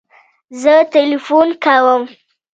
[0.61, 2.03] زه تلیفون کوم